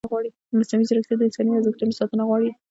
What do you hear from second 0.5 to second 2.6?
مصنوعي ځیرکتیا د انساني ارزښتونو ساتنه غواړي.